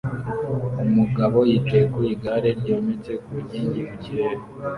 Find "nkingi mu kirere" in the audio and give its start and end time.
3.45-4.43